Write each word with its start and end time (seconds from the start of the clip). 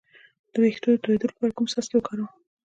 د 0.51 0.53
ویښتو 0.61 0.87
د 0.95 1.01
تویدو 1.03 1.29
لپاره 1.29 1.55
کوم 1.55 1.65
څاڅکي 1.71 1.95
وکاروم؟ 1.97 2.31